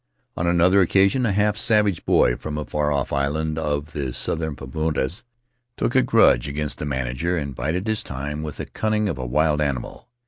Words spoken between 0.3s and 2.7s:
On another occasion, a half savage boy, from a